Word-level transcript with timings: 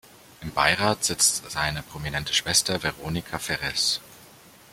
Im 0.41 0.51
Beirat 0.51 1.03
sitzt 1.03 1.51
seine 1.51 1.83
prominente 1.83 2.33
Schwester 2.33 2.81
Veronica 2.81 3.37
Ferres. 3.37 4.01